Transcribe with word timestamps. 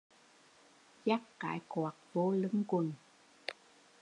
Dắt 1.05 1.21
cái 1.39 1.59
quạt 1.67 1.95
vô 2.13 2.31
lưng 2.31 2.63
quần 2.67 2.93